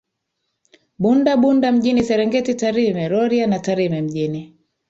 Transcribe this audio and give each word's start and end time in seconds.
Bunda 0.99 1.37
Bunda 1.37 1.71
Mjini 1.71 2.03
Serengeti 2.03 2.53
Tarime 2.55 3.07
Rorya 3.09 3.47
na 3.47 3.59
Tarime 3.59 4.01
Mjini 4.01 4.57